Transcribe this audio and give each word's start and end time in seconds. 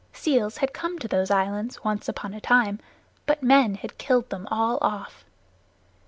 Seals 0.13 0.57
had 0.57 0.73
come 0.73 0.97
to 0.97 1.07
those 1.07 1.29
islands 1.29 1.83
once 1.83 2.09
upon 2.09 2.33
a 2.33 2.41
time, 2.41 2.79
but 3.27 3.43
men 3.43 3.75
had 3.75 3.99
killed 3.99 4.31
them 4.31 4.47
all 4.49 4.79
off. 4.81 5.25